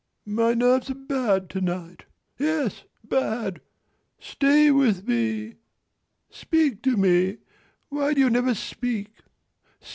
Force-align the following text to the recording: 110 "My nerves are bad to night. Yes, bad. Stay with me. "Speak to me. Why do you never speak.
110 0.25 0.35
"My 0.35 0.53
nerves 0.59 0.89
are 0.89 0.95
bad 0.95 1.47
to 1.51 1.61
night. 1.61 2.05
Yes, 2.39 2.85
bad. 3.07 3.61
Stay 4.19 4.71
with 4.71 5.07
me. 5.07 5.57
"Speak 6.31 6.81
to 6.81 6.97
me. 6.97 7.37
Why 7.89 8.15
do 8.15 8.19
you 8.21 8.31
never 8.31 8.55
speak. 8.55 9.13